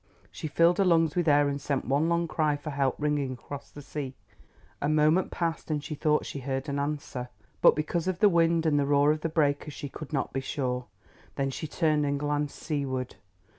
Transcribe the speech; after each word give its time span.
She 0.31 0.47
filled 0.47 0.79
her 0.79 0.83
lungs 0.83 1.15
with 1.15 1.27
air 1.27 1.47
and 1.47 1.61
sent 1.61 1.85
one 1.85 2.09
long 2.09 2.27
cry 2.27 2.55
for 2.55 2.71
help 2.71 2.95
ringing 2.97 3.33
across 3.33 3.69
the 3.69 3.83
sea. 3.83 4.15
A 4.81 4.89
moment 4.89 5.29
passed 5.29 5.69
and 5.69 5.83
she 5.83 5.93
thought 5.93 6.21
that 6.21 6.25
she 6.25 6.39
heard 6.39 6.67
an 6.67 6.79
answer, 6.79 7.29
but 7.61 7.75
because 7.75 8.07
of 8.07 8.17
the 8.17 8.27
wind 8.27 8.65
and 8.65 8.79
the 8.79 8.87
roar 8.87 9.11
of 9.11 9.21
the 9.21 9.29
breakers 9.29 9.73
she 9.73 9.89
could 9.89 10.11
not 10.11 10.33
be 10.33 10.41
sure. 10.41 10.85
Then 11.35 11.51
she 11.51 11.67
turned 11.67 12.03
and 12.07 12.19
glanced 12.19 12.57
seaward. 12.57 13.17